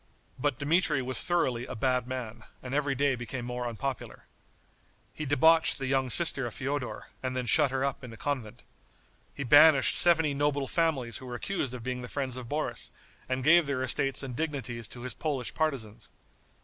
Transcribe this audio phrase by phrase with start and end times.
[0.39, 4.25] But Dmitri was thoroughly a bad man, and every day became more unpopular.
[5.13, 8.63] He debauched the young sister of Feodor, and then shut her up in a convent.
[9.35, 12.89] He banished seventy noble families who were accused of being the friends of Boris,
[13.29, 16.09] and gave their estates and dignities to his Polish partisans.